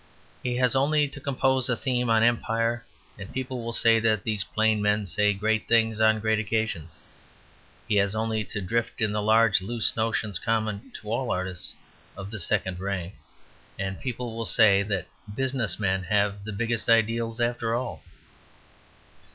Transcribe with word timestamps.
He 0.41 0.55
has 0.55 0.75
only 0.75 1.07
to 1.07 1.19
compose 1.21 1.69
a 1.69 1.75
theme 1.77 2.09
on 2.09 2.23
empire, 2.23 2.83
and 3.19 3.31
people 3.31 3.61
will 3.61 3.71
say 3.71 3.99
that 3.99 4.23
these 4.23 4.43
plain 4.43 4.81
men 4.81 5.05
say 5.05 5.31
great 5.31 5.67
things 5.67 6.01
on 6.01 6.19
great 6.19 6.39
occasions. 6.39 6.99
He 7.87 7.97
has 7.97 8.15
only 8.15 8.43
to 8.45 8.61
drift 8.61 8.99
in 8.99 9.11
the 9.11 9.21
large 9.21 9.61
loose 9.61 9.95
notions 9.95 10.39
common 10.39 10.89
to 10.93 11.11
all 11.11 11.29
artists 11.31 11.75
of 12.17 12.31
the 12.31 12.39
second 12.39 12.79
rank, 12.79 13.13
and 13.77 14.01
people 14.01 14.35
will 14.35 14.47
say 14.47 14.81
that 14.81 15.05
business 15.35 15.79
men 15.79 16.01
have 16.05 16.45
the 16.45 16.51
biggest 16.53 16.89
ideals 16.89 17.39
after 17.39 17.75
all. 17.75 18.01